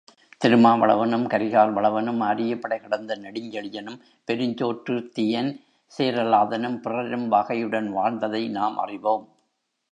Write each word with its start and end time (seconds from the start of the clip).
திருமாவளவனும், 0.43 1.25
கரிகால்வளவனும், 1.27 2.21
ஆரியப்படை 2.23 2.79
கடந்த 2.79 3.15
நெடுஞ்செழியனும், 3.15 3.99
பெருஞ்சோற்றுதியன் 4.27 5.51
சேரலாதனும், 5.97 6.77
பிறரும் 6.77 7.31
வாகையுடன் 7.31 7.89
வாழ்ந்ததை 7.89 8.49
நாம் 8.49 8.77
அறிவோம். 8.77 9.25